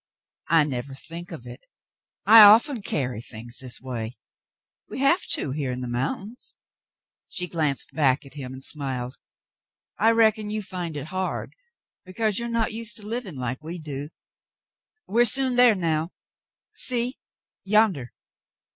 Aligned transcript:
*'I 0.49 0.63
never 0.63 0.95
think 0.95 1.31
of 1.31 1.45
it. 1.45 1.67
I 2.25 2.41
often 2.41 2.81
carry 2.81 3.21
things 3.21 3.59
this 3.59 3.79
way.— 3.79 4.17
We 4.89 4.97
have 4.97 5.21
to 5.33 5.51
here 5.51 5.71
in 5.71 5.81
the 5.81 5.87
mountains." 5.87 6.55
She 7.29 7.45
glanced 7.47 7.93
back 7.93 8.25
at 8.25 8.33
him 8.33 8.51
and 8.51 8.63
smiled. 8.63 9.13
*'I 9.99 10.13
reckon 10.13 10.49
you 10.49 10.63
find 10.63 10.97
it 10.97 11.09
hard 11.13 11.53
because 12.03 12.39
you 12.39 12.47
are 12.47 12.49
not 12.49 12.73
used 12.73 12.97
to 12.97 13.05
living 13.05 13.35
like 13.35 13.61
we 13.63 13.77
do; 13.77 14.09
we're 15.05 15.23
soon 15.23 15.55
there 15.55 15.75
now, 15.75 16.13
see 16.73 17.19
yonder 17.63 18.11